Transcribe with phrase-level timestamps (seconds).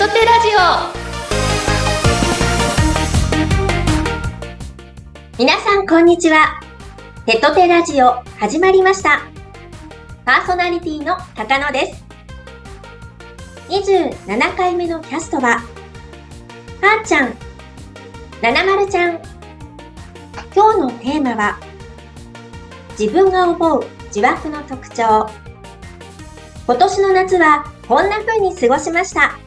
[0.00, 0.60] トテラジオ。
[5.38, 6.58] 皆さんこんにちは。
[7.26, 9.20] テトテラジオ始まりました。
[10.24, 12.02] パーソナリティの高野です。
[13.68, 17.34] 27回目のキャストははーちゃん
[18.40, 19.20] ななまるちゃん。
[20.54, 21.60] 今日のテーマは
[22.98, 25.28] 自分が思う自枠の特徴。
[26.66, 29.38] 今年の夏はこんな風に過ごしました。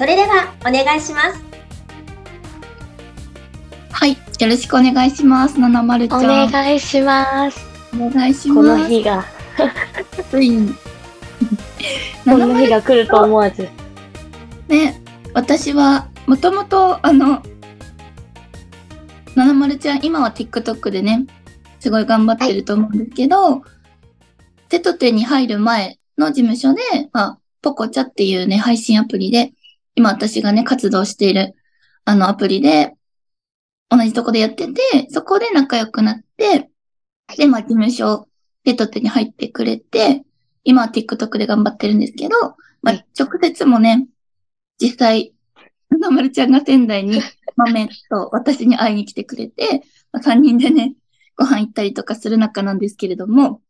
[0.00, 1.44] それではお願いします。
[3.92, 5.60] はいよろしくお願いします。
[5.60, 6.24] ななまるちゃん。
[6.24, 7.60] お願いします。
[7.94, 8.54] お願いします。
[8.54, 9.26] この日が。
[10.30, 10.74] ついに
[12.24, 13.68] この日が来ると思わず。
[14.68, 14.98] ね
[15.34, 17.42] 私はもともとあの
[19.34, 21.26] ななまるちゃん今は TikTok でね
[21.78, 23.60] すごい頑張ってると思うんですけど、はい。
[24.70, 26.80] 手と手に入る前の事務所で、
[27.12, 29.52] まあ、ポコチャっていうね、配信アプリで、
[29.94, 31.54] 今私がね、活動している、
[32.04, 32.94] あのアプリで、
[33.88, 36.70] 同じとこでやってて、そこで仲良くなって、
[37.36, 38.28] で、まあ、事務所、
[38.64, 40.22] 手と手に入ってくれて、
[40.64, 42.34] 今は TikTok で頑張ってるんですけど、
[42.82, 44.08] まあ、直接もね、
[44.80, 45.34] 実際、
[45.90, 47.20] なまるちゃんが仙台に
[47.56, 50.94] 豆と私に会いに来てくれて、まあ、3人でね、
[51.36, 53.60] ご飯行ったりとかする仲なんですけれども、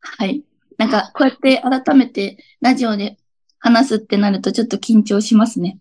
[0.00, 0.44] はい。
[0.78, 3.18] なんか、こうやって改めてラジオで
[3.58, 5.78] 話すってなるとちょっと緊張しますね。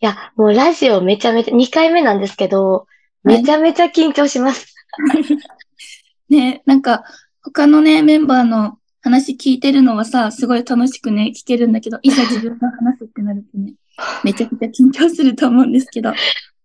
[0.00, 2.86] いや、もうラジオめちゃめちゃ、2回目なんですけど、
[3.24, 4.74] めちゃめちゃ緊張します。
[6.28, 7.04] ね、なんか、
[7.42, 13.74] 他のね、メンバーの話聞いてるのはさ、すごい楽しくね、聞けるんだけど、いざ自分が話すってなるとね、
[14.24, 16.12] めちゃくちゃ緊張すると思うんですけど、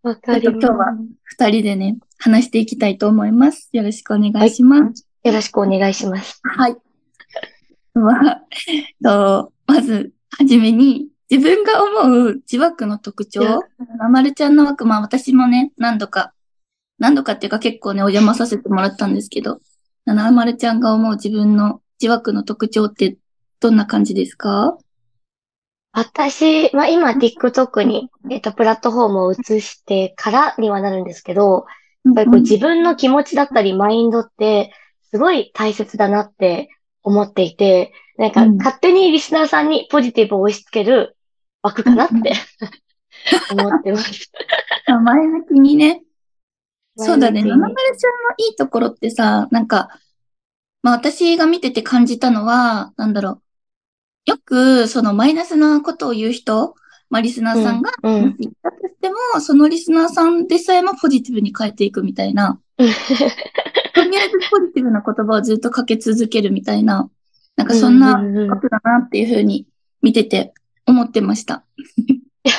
[0.03, 0.57] わかります。
[0.59, 0.85] 今日は
[1.23, 3.69] 二人でね、話していきたいと思います。
[3.71, 4.81] よろしくお願いします。
[4.83, 6.41] はいよろしくお願いします。
[6.43, 6.75] はい。
[7.93, 8.41] まあ、
[9.03, 13.61] とまず、はじめに、自分が思う自枠の特徴。
[13.97, 16.33] ままるちゃんの枠、まあ私もね、何度か、
[16.99, 19.59] 何度かっていうか結構ね、お邪魔させてもらったんですけど、
[20.05, 23.17] なまるちゃんが思う自分の自枠の特徴って
[23.59, 24.77] どんな感じですか？
[25.93, 31.65] 私、まあ今 TikTok に、えっと、プラットフォームを移してからにはなるんですけど、
[32.03, 34.73] やっぱりこう自分の気持ちだったりマインドって
[35.11, 36.69] すごい大切だなって
[37.03, 41.17] 思っていて、なんか勝手にリスナーさんにポジティブを押し付ける
[41.63, 42.33] 枠かなって
[43.51, 44.31] 思ってます。
[44.85, 46.03] 前向きにね。
[46.97, 47.41] そうだね。
[47.41, 49.89] 七丸ちゃんのいいところってさ、なんか、
[50.83, 53.41] まあ私が見てて感じたのは、なんだろ
[54.27, 54.31] う。
[54.31, 56.75] よく、そのマイナスなことを言う人、
[57.09, 62.59] まあリスナーさんが言ったとしても、うんうん、そのリスナーさんでさえもポジティブに変えていくみたいな。
[62.77, 67.09] とりあえずポジティブな言葉をずっとかけ続けるみたいな、
[67.55, 68.15] なんかそんな
[68.53, 69.67] ことだなっていうふうに
[70.01, 70.53] 見てて
[70.85, 71.63] 思ってました。
[72.43, 72.49] い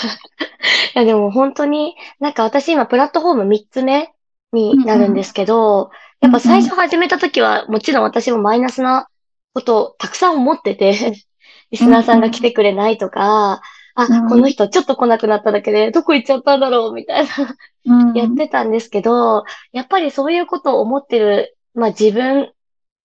[0.95, 4.13] や、でも本当に、なんか私今プラットフォーム3つ目
[4.53, 9.09] になるんですけど、うんうん、やっぱ最初始めた時はもちろん私もマイナスな
[9.55, 11.15] ことをたくさん思ってて、
[11.71, 13.63] リスナーさんが来てくれないとか、
[13.95, 17.27] あ、うん、この人ちょっと来なくなっただけで、どこ行っちゃったんだろうみたい
[17.85, 22.53] なやってたんですけど、やっぱりそういうことを思ってる、まあ自分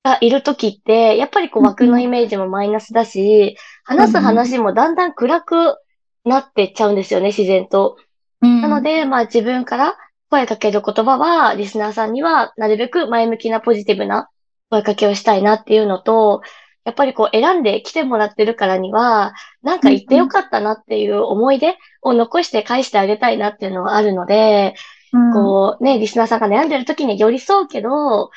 [0.08, 5.76] がいるときって、やっぱりこう枠のイメージもマイナスだし、話す話もだんだん暗く
[6.24, 7.98] なってっちゃうんですよね、自然と。
[8.42, 9.98] なので、まあ自分から
[10.30, 14.30] 声かける言葉は、リスナーさんにはなるべく前向きなポジティブな
[14.70, 16.42] 声かけをしたいなっていうのと、
[16.86, 24.76] やっぱりこう選んで来てもらってるからには、なんか言ってよかったなっていう思い出を残して返してあげたいなっていうのはあるので、
[25.12, 28.30] うん、こうね、リスナーさんが悩んでる時に寄り添うけど、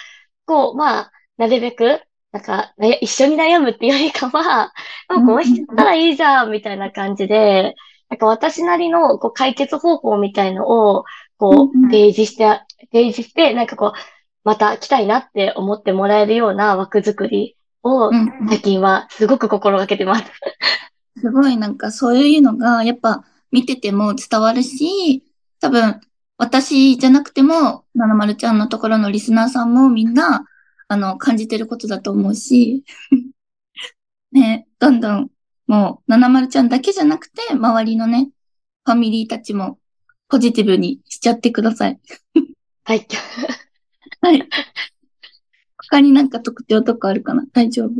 [0.46, 2.02] こう、まあ、なるべく、
[2.32, 4.72] なんか、一緒に悩むっていうよりかは、
[5.08, 7.74] もうこうしたらいいじゃん、みたいな感じで、
[8.10, 11.04] なんか私なりのこう解決方法みたいのを、
[11.38, 12.60] こう、提示して、
[12.92, 13.98] 提示して、なんかこう、
[14.44, 18.10] また来たいなって思ってもらえるような枠作りを
[18.48, 20.24] 最近はすごく心がけてます。
[21.16, 25.24] すごいなんかそういうのがやっぱ見てても伝わるし、
[25.60, 26.00] 多分
[26.36, 30.44] 私じゃなくても、ななまるちゃんのところのリスナーさんもみんな、
[30.92, 32.82] あの、感じてることだと思うし、
[34.32, 35.30] ね、どんどん、
[35.68, 38.30] もう、ななまるちゃんだけじゃなくて、周りのね、
[38.84, 39.78] ファミリーたちも
[40.26, 42.00] ポジティブにしちゃってください。
[42.82, 43.06] はい。
[44.20, 44.48] はい。
[45.76, 47.44] 他になんか特徴とかあるかな？
[47.52, 47.92] 大丈夫？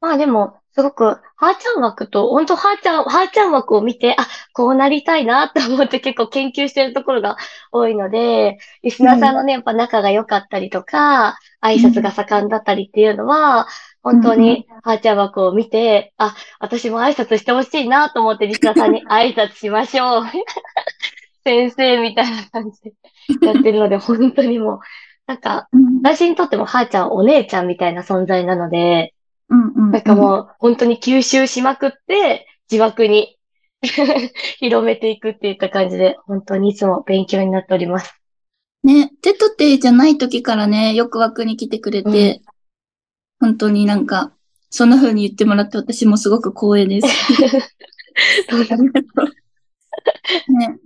[0.00, 7.36] まあでも、すごく、はーちゃん枠と、本当はーちゃん、はーちゃん枠を見て、あ、こうなりたいなって思って 結構研究してるところが
[7.72, 13.66] 多いので、リスナーさんのね、やっぱ仲が良かったりとか、挨拶が盛んだったりっていうのは、
[14.02, 20.24] 本当に、はーちゃん枠を見て、あ、私も挨拶してほしいなと思ってリスナーさんに挨拶しましょう。
[21.42, 22.92] 先生みたいな感じで
[23.46, 24.80] やってるので、本当にもう、
[25.26, 25.68] なんか、
[26.02, 29.14] 私にとってもはーちゃんはお姉ちゃんみたいな存在なので。
[29.50, 33.36] なんかもう本当に吸収しまくって、自枠に
[34.58, 38.14] 広めていくっていった感じで、本当にいつも勉強になっております。
[38.84, 42.42] ね、手と手じゃない時からね、よく枠に来てくれて、
[43.40, 44.32] 本当になんか、
[44.70, 47.08] そんな風に言ってもらって私もすごく光栄です。
[48.52, 50.52] ありがとう。
[50.52, 50.78] ね。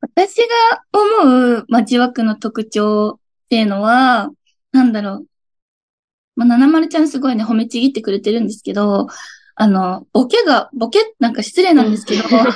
[0.00, 4.30] 私が思う、まあ、自枠の特徴っていうのは、
[4.72, 5.26] なんだろう。
[6.36, 9.06] まあ、七丸ちゃんすごいね、褒めちぎってくれてるんですけど、
[9.56, 12.46] あの、ボケが、ボケ、なんか失礼なんですけど、 ちょっ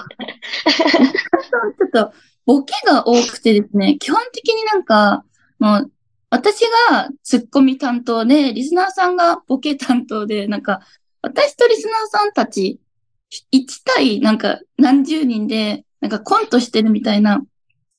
[1.92, 2.12] と、
[2.44, 5.24] ボケが多くてですね、基本的になんか、
[5.58, 5.92] もう、
[6.30, 6.60] 私
[6.90, 10.80] がツッコミ担当で、リスナーさんがボケ担当で、なんか、
[11.22, 12.80] 私とリスナーさんたち、
[13.52, 17.42] 1対なんか何十人で、なんかコントしてるみたいな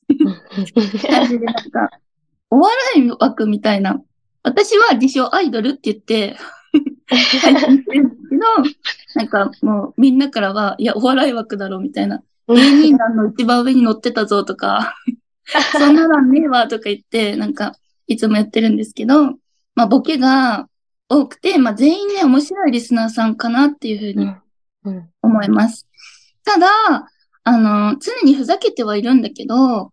[1.10, 1.90] 感じで、なんか、
[2.50, 4.02] お笑い枠みたいな。
[4.50, 6.36] 私は自称アイドルって言って、
[7.08, 7.20] 配
[7.56, 8.42] 信してるんですけど、
[9.16, 12.24] なんかもうみんなからは、いや、お笑い枠だろみたいな。
[12.48, 14.96] 芸人団の一番上に乗ってたぞとか、
[15.78, 17.76] そんなのねえわとか言って、なんか、
[18.08, 19.34] いつもやってるんですけど、
[19.76, 20.68] まあ、ボケが
[21.10, 24.32] 多くて、まあ、全員ね、面白いリスナーさんかなっていうふうに
[24.86, 25.88] うん思います。
[26.44, 26.68] ただ、
[27.44, 29.92] あの、常にふざけてはいるんだけど、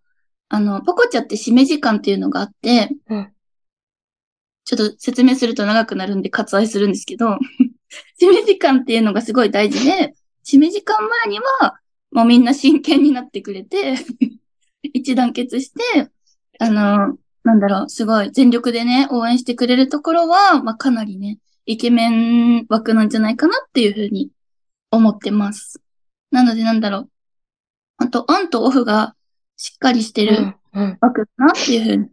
[0.48, 3.32] あの、ポコチャって締め時間っていうのがあって、うん
[4.66, 7.38] ちょっと説明すると長くなるんで割愛するんですけど、
[8.20, 10.14] 締め時間っていうのがすごい大事で、
[10.44, 11.78] 締め時間前には、
[12.10, 13.94] もうみんな真剣になってくれて、
[14.82, 16.10] 一団結して、
[16.58, 24.32] あの、なんだろう、すごい全力でね、応援してくれるところは、まあ、かなりね、イケメン枠なんじゃないかなっていうふうに
[24.90, 25.80] 思ってます。
[26.32, 27.10] なのでなんだろう。
[27.98, 29.14] あと、オンとオフが
[29.56, 32.08] しっかりしてるうん枠だなっていうふうに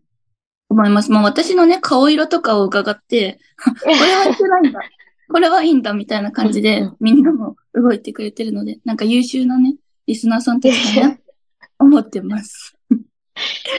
[0.73, 1.11] 思います。
[1.11, 4.81] まあ私のね、顔色とかを伺って、 これはいけないんだ。
[5.29, 9.75] これはいいんだみたいな感じでみんなも動いてくれてるので、なんか優秀なね、
[10.07, 11.17] リスナーさんたちだな
[11.79, 12.75] 思ってます。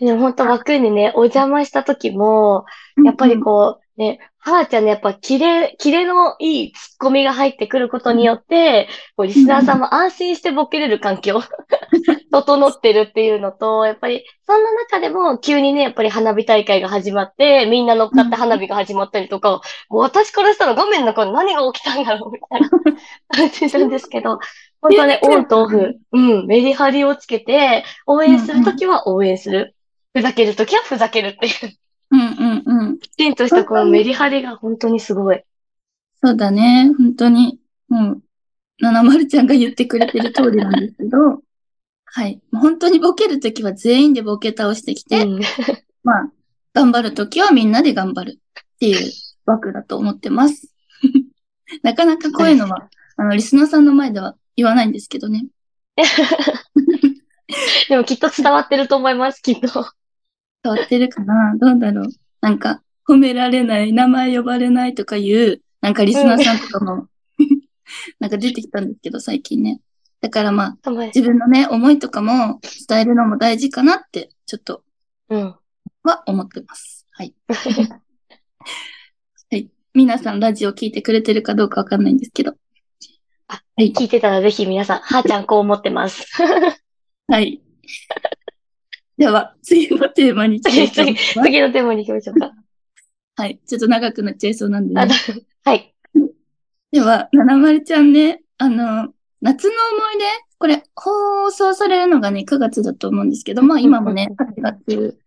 [0.01, 2.65] でも本当枠にね、お邪魔した時も、
[3.05, 11.41] やっぱりこう、ね、はーちゃんのやっぱキレ、キレのいいツッコミが入ってくることによって、こうリスナーさんも安心してボケれる環境、
[12.31, 22.69] 整ってるっていうのと、やっぱり、そんな中でも急にね、やっぱり花火大会が始まって、みんな乗っかって花火が始まったりとか、もう私からしたら画面の中で何が起きたんだろうみたいな
[23.35, 24.41] 感じなんですけど、
[24.83, 29.75] 本当ね、オンとオフ、うん、メリハリをつけて、応援するときは応援する。
[30.13, 31.53] ふざけるときはふざけるっていう。
[32.11, 32.99] うんうんうん。
[32.99, 35.43] きちんとしたこのメリハリが本当にすごい。
[36.23, 36.93] そうだね。
[36.97, 37.59] 本当に。
[37.91, 38.21] うん。
[38.81, 41.43] 七丸ちゃんが言ってくれてる通りなんですけど、
[42.07, 42.41] はい。
[42.53, 45.41] 本当にボケるときは全員でボケ倒してきて、うん
[46.03, 46.33] まあ、
[46.73, 49.13] 頑張るときはみんなで頑張るっていう
[49.47, 50.73] 枠だと思ってます。
[51.83, 55.47] なかなかこういうのは、あの、リスナーさんの前では言わないんですけどね。
[57.89, 59.87] でもきっと伝わってると思います、きっと。
[60.65, 61.55] 伝わってるかな？
[61.59, 62.09] どうだろう？
[62.41, 67.09] なんか、褒められない、名前呼ばれないとかいう、なんかリスナーさんとかも、
[68.19, 69.81] なんか出てきたんですけど、最近ね。
[70.23, 74.83] だからまあ、自分のね、思いとかも伝えるのも大事かなって、ちょっと、
[75.29, 75.55] うん。
[76.03, 77.07] は思ってます。
[77.11, 77.35] はい。
[79.51, 79.71] はい。
[79.93, 82.55] 皆さんラジオ聞いてくれてるかどうかわかんないんですけど。
[83.49, 83.93] あはい。
[83.93, 86.27] 聞いてたらぜひ皆さん、はーちゃんこう思ってます。
[87.29, 87.61] はい。
[89.17, 91.35] では、次のテーマに行きたいと思います。
[91.45, 92.53] 次のテーマに行きましょうか。
[93.37, 93.61] はい。
[93.67, 95.15] ちょっと長くなっちゃいそうなんであね。
[95.65, 95.95] はい。
[96.93, 100.25] では、ななまるちゃんね、あの、夏の思い出、
[100.59, 105.19] これ、放送されるのがね、9月だと思うんですけど、まあ今もね、8月、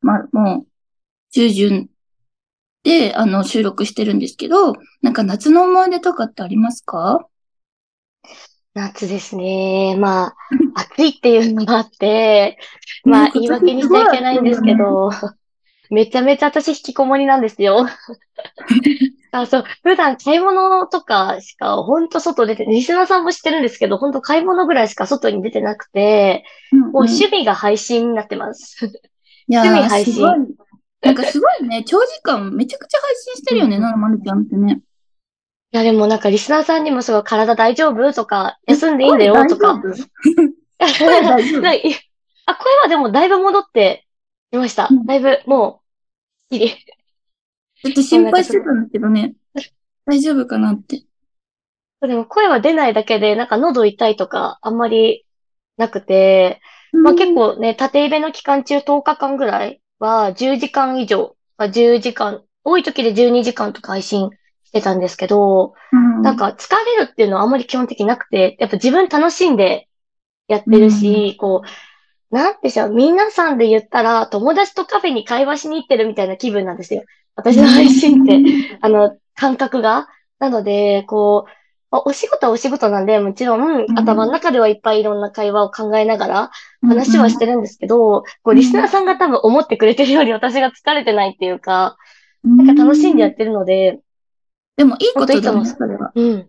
[0.00, 0.66] まあもう、
[1.32, 1.90] 中旬
[2.84, 7.26] で、あの、収録してるんですけど、なんか夏の思い出とかってありますか？
[8.74, 9.96] 夏ですね。
[9.96, 10.36] まあ、
[10.74, 12.58] 暑いっていうのがあって、
[13.04, 15.10] まあ、言い訳にしちゃいけないんですけど、
[15.90, 17.86] めちゃめちゃ私引きこもりなんですよ。
[19.30, 28.86] あ、そう、普段買い物とかしか、ほんと外出て、リスナーさんも知ってるんですけど、ほんと買い物ぐらいしか外に出てなくて、もう趣味が配信になってます。
[29.48, 30.30] いやー、趣味配信すごい。
[31.02, 34.80] なんかすごいね、長時間めちゃくちゃ配信してるよね、なまるちゃんってね。
[35.76, 38.12] や、でもなんかリスナーさんにもすごい体大丈夫？
[38.12, 39.34] とか、休んでいいんだよ？
[39.46, 39.80] とか。
[40.98, 41.60] 声大丈夫？
[41.62, 41.82] ない
[42.46, 44.06] あ、声はでもだいぶ戻って
[44.52, 44.86] いました。
[44.88, 45.82] うんだいぶも
[46.52, 46.68] う、いい。
[46.68, 49.34] ちょっと心配してたんだけどね。
[50.06, 51.02] 大丈夫かなって。
[52.00, 55.26] でも声は出ないだけで、なんか喉痛いとかあんまり
[55.76, 56.60] なくて、
[56.92, 64.30] まあ結構ね、縦イベの期間中10日間ぐらいは10時間以上、まあ、10時間、多い時で12時間とか配信
[64.74, 69.88] してたんですけど、うん、なんか疲れるっていうのはあんまり基本的になくて、やっぱ自分楽しんで
[70.48, 77.04] やってるし、こう、なんでしょう、皆さんで言ったら友達とカフェに会話しに行ってるみたいな気分なんですよ。
[77.36, 78.40] 私の配信って、
[78.80, 80.08] あの、感覚が。
[80.40, 81.50] なので、こう、
[81.92, 83.98] まあお仕事はお仕事なんで、もちろん、ん。
[83.98, 86.50] 頭の中ではいっぱいいろんな会話を考えながら
[86.82, 91.96] 話はしてるんですけど、こう、リスナーさんが多分思ってくれてるより私が疲れてないっていうか、
[92.44, 94.00] なんか楽しんでやってるので、
[94.76, 96.12] でもいいことだね、それは。
[96.14, 96.48] うん。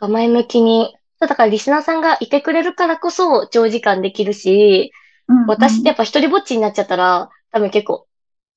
[0.00, 4.92] 前向きに、だからリスナーさんがいてくれるからこそ長時間できるし、
[5.26, 8.06] うん私ってやっぱ一人ぼっちになっちゃったら、多分結構、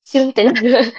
[0.04, 0.92] シュンってなる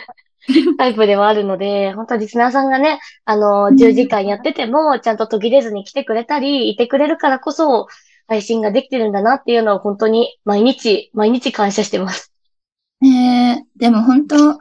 [0.79, 7.87] タイプではあるので、本当リスナーさんがね、あの、10時間やってても、ちゃんと途切れずに来てくれたり、いてくれるからこそ、
[8.27, 12.33] 配信ができてるんだなっていうのを本当に毎日、毎日感謝してます。
[13.01, 14.59] ねえ、でも本当、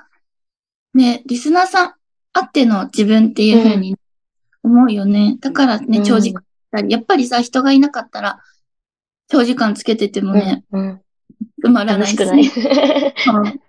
[0.94, 1.94] ね、リスナーさん
[2.32, 3.96] あっての自分っていうふうに
[4.62, 5.36] 思うよね。
[5.40, 6.42] だからね、うん長時間
[6.72, 8.38] やったり、やっぱりさ、人がいなかったら、
[9.28, 10.64] 長時間つけててもね。
[10.72, 12.16] 埋まらないし。
[12.16, 13.14] 楽しくない。
[13.34, 13.60] うん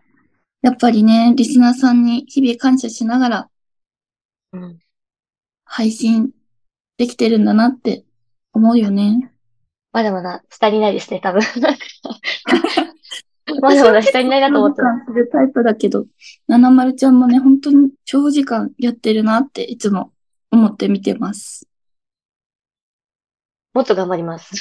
[0.61, 3.49] やっぱりね、リスナーさんに日々感謝しながら
[4.51, 4.79] うん
[5.63, 6.31] 配信
[6.97, 8.03] できてるんだなって
[8.53, 9.31] 思うよね。
[9.91, 11.41] まだまだ足りないですね、多分。
[13.61, 16.05] まだまだ下にないなと思って長時間するタイプだけど、
[16.47, 20.13] ななまるちゃんもね、本当に長時間やってるなっていつも
[20.51, 21.67] 思って見てます。
[23.73, 24.51] もっと頑張ります。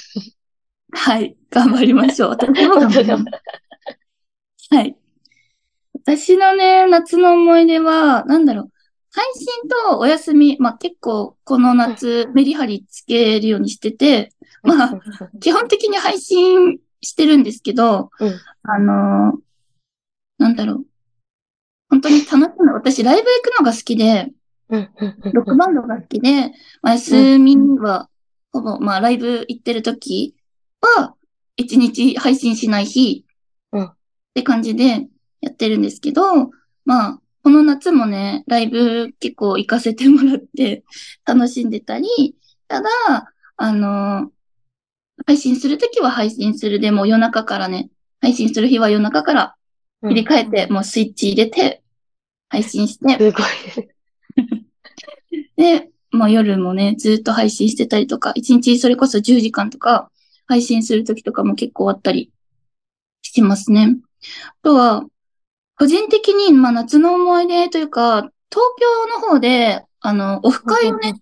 [0.92, 1.36] はい。
[1.50, 2.30] 頑張りましょう。
[2.30, 3.24] 私も頑張ります。
[4.70, 4.96] はい。
[5.94, 8.70] 私のね、夏の思い出は、なんだろう。
[9.10, 9.46] 配信
[9.90, 15.00] とお休み、まあ結構この夏メリハリつけるようにしてて、まあ
[15.40, 19.38] 基本的に配信してるんですけど、うんあのー
[20.38, 20.84] なんだろう。
[21.90, 22.72] 本当に楽しむ。
[22.72, 24.30] 私ライブ行くのが好きで、
[24.68, 24.78] ロ
[25.42, 28.08] ックバンドが好きで、まあ、休みは、
[28.52, 30.36] ほぼ、まあ、ライブ行ってる時
[30.80, 31.14] は、
[31.56, 33.24] 一日配信しない日、
[33.72, 33.94] うんっ
[34.34, 35.08] て感じで
[35.40, 36.50] やってるんですけど、
[36.84, 40.84] まあ、この夏もね、ライブ結構行かせてもらって
[41.24, 42.36] 楽しんでたり、
[42.68, 42.88] ただ、
[43.56, 44.30] あの
[45.28, 46.80] 配信するときは配信する。
[46.80, 47.90] でもう夜中からね、
[48.22, 49.56] 配信する日は夜中から
[50.00, 50.14] うん。
[50.14, 51.82] 切り替えて、もうスイッチ入れて、
[52.48, 53.88] 配信して、すごいです。
[55.56, 60.10] で、まあ夜もね、ずっと配信してたりとか、1日それこそ10時間とか、
[60.46, 62.32] 配信するときとかも結構あったり
[63.20, 63.96] しますね。
[64.46, 65.04] あとは、
[65.76, 71.20] 個人的に、まあ夏の思い出というか、東京の方で、あの、オフ会をね、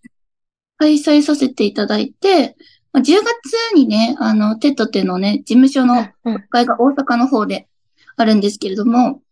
[0.76, 2.56] 開催させていただいて、まあ、
[3.00, 6.08] 10月にね、あの、テトテのね、事務所の
[6.50, 7.68] 会が大阪の方で
[8.16, 9.22] あるんですけれども、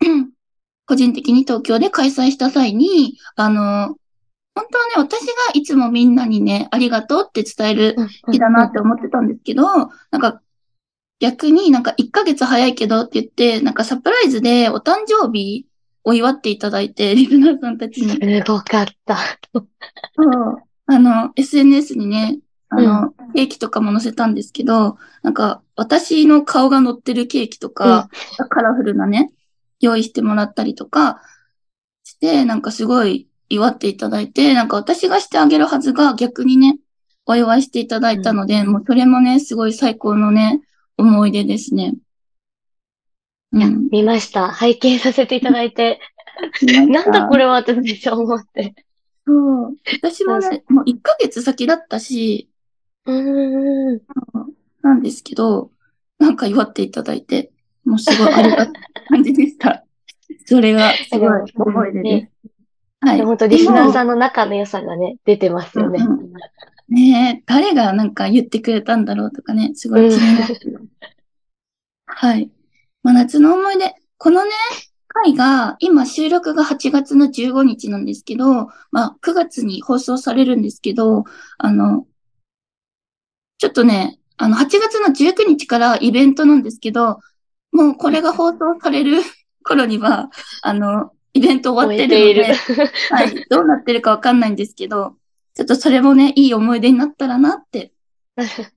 [0.86, 3.96] 個人的に東京で開催した際に、あの、
[4.54, 7.96] 本当はね、私がいつもみんなにね、ありがとうって伝える
[8.30, 9.64] 日だなって思ってたんですけど、
[10.10, 10.40] なんか
[11.20, 15.66] 逆になんか1ヶ月早いけどって言って、なんかサプライズでお誕生日
[16.04, 18.10] を祝っていただいて、リスナーさんたちに。
[18.10, 19.16] すごかった。
[19.52, 19.68] そう
[20.86, 22.38] あの、SNS にね、
[22.76, 28.08] あの、ケーキとかも載せたんですけど、なんか私の顔が載ってるケーキとか、
[28.48, 29.32] カラフルなね、
[29.80, 31.20] 用意してもらったりとか
[32.04, 36.78] して、なんかすごい祝っていただいて、なんか私がしてあげるはずが逆にね、
[37.26, 40.60] お祝いしていただいたので、もうそれもね、すごい最高のね、
[40.98, 41.94] 思い出ですね。
[43.52, 43.88] うん。
[43.90, 44.48] 見ました。
[44.48, 46.00] 拝見させていただいて、
[46.62, 48.74] なんだこれれはってめっちゃ思って。
[49.26, 49.76] そう。
[50.02, 52.50] 私もね、もう1ヶ月先だったし、
[53.06, 54.00] うーん。
[54.82, 55.70] なんですけど、
[56.18, 57.50] なんか祝っていただいて、
[57.84, 58.72] もうすごいありがたい
[59.08, 59.84] 感じでした。
[60.46, 62.50] それがすごい思い出です。
[63.00, 63.22] はい。
[63.22, 66.02] 本当リスナーさんの仲の良さがね、出てますよね。
[66.02, 66.32] うんうん
[66.86, 70.90] ねえ、誰がなんか言ってくれたんだろうとかね、すごい気になる。
[72.04, 72.50] はい。
[73.02, 73.94] まあ、夏の思い出。
[74.18, 74.50] このね、
[75.08, 81.24] 回が、今収録が8月の15日なんですけど、まあ、9月に放送されるんですけど、
[81.58, 82.06] あの、
[83.58, 87.20] ちょっとね、あの、8月の19日からイベントなんですけど、
[87.72, 89.22] もうこれが放送される
[89.62, 90.30] 頃には、
[90.62, 92.54] あの、イベント終わってるので、
[93.10, 95.16] はい、どうなってるかわかんないんですけど、
[95.54, 97.92] ちょっとそれもね、いい思い出になったらなって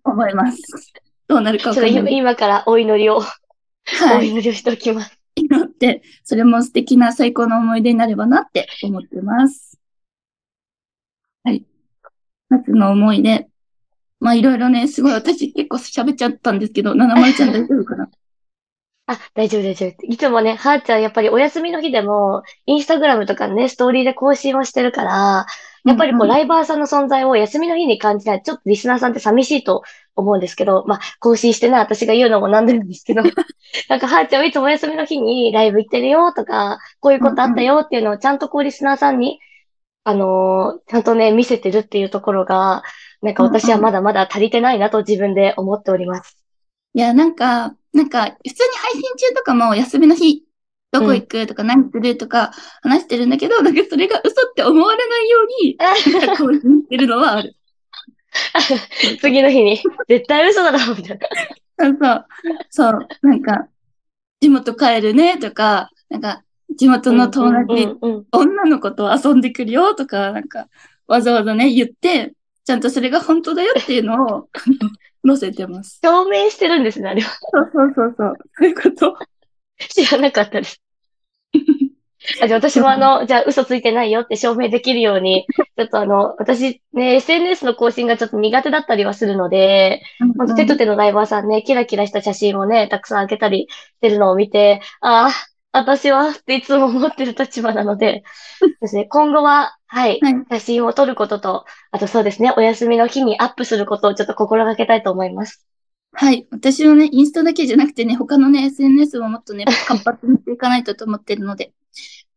[0.03, 0.62] 思います。
[1.27, 2.13] どうなるかわちょっとかんない。
[2.13, 4.19] 今今からお祈りを、はい。
[4.19, 5.19] お祈りをしておきます。
[5.36, 9.77] 祈って、それも素敵な最高の思い出になればなって思ってます。
[11.43, 11.65] はい。
[12.50, 13.50] 夏の思い出。
[14.19, 18.09] まあいろいろね、すごい私結構喋っちゃったんですけど、七丸ちゃん大丈夫かな？
[19.09, 20.05] あ、大丈夫、大丈夫。
[20.05, 25.45] いつもね、はーちゃん、やっぱりお休みの日でも、インスタグラムとかね、ストーリーで更新をしてるから、
[25.86, 28.41] やっぱりこう、ライバーさんの存在を休みの日に感じない。
[28.43, 29.83] ちょっとリスナーさんって寂しいと
[30.17, 33.21] 思うんですけど、まあ、更新してない私が言うのもなんでなんですけど、
[33.88, 39.39] なんか、はーちゃんはいつもお休みの日にライブ行ってるよとか、こういうことあったよっていうのをちゃんとこう、リスナーさんに、
[40.07, 42.81] あのーちゃんとね、見せてるっていうところが、
[43.21, 46.37] なんか私はまだまだ足りてないなと自分で思っております。
[46.93, 50.45] いや、なんか、なんか、普通に配信中とかも休みの日、
[50.93, 57.53] どこ行くとか何するとか話してるんだけど、なんかそれが嘘って思われないように、なんか更新してるのはある。
[59.19, 61.27] 次の日に、絶対嘘だろ、みたいな。
[61.79, 62.25] そうそう、
[62.69, 63.67] そう、なんか、
[64.39, 66.45] 地元帰るねとか、なんか、
[66.77, 67.96] 地元の友達、
[68.31, 70.67] 女の子と遊んでくるよとか、なんか、
[71.07, 72.34] わざわざね、言って、
[72.65, 74.50] ちゃんとそれが本当だよっていうのを
[75.25, 76.00] 載せてます。
[76.03, 77.29] 証明してるんですね、あれは。
[77.29, 78.34] そうそうそうそう。
[78.53, 79.17] そういうこと。
[79.77, 80.81] 知らなかったです。
[82.41, 85.46] あ、じゃあ私もあの、じゃあ嘘ついてないよって証明できるように、
[85.77, 90.01] ちょっとあの、私ね、SNS の更新がちょっと苦手だったりはするので、
[90.38, 95.31] ほんと手と手のライバーさんね、キラキラした写真をね、たくさんあげたりしてるのを見て、ああ、
[95.77, 98.24] 私はっていつも思ってる立場なので、
[98.81, 105.65] ですね、今後は、はい、はい写真を撮ることと、あとそうですね、お休みの日にアップすることをちょっと心がけたいと思います。
[106.13, 106.48] はい。
[106.51, 111.74] 私はね、インスタだけじゃなくてね、他のね、SNS ももっとね、 活発にしていかないとと思ってるので、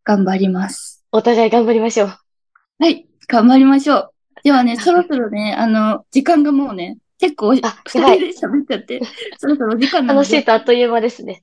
[0.05, 1.05] 頑張ります。
[1.13, 2.09] お互い頑張りましょう。
[2.79, 3.07] はい。
[3.27, 4.11] 頑張りましょう。
[4.43, 9.01] ではね、そろそろね、あの、時間がもうね、結構、二あ人で喋っちゃって、
[9.39, 11.43] そろそろお時間なので楽しい、とあっという間ですね。